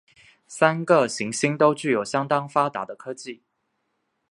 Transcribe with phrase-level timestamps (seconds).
[0.47, 3.43] 三个行星都具有相当发达的科技。